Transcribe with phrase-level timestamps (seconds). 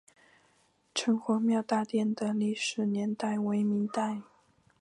[0.95, 4.23] 城隍庙大殿的历史年代为明代。